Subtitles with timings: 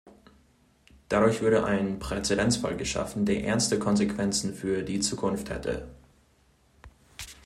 [1.09, 5.87] Dadurch würde ein Präzedenzfall geschaffen, der ernste Konsequenzen für die Zukunft hätte.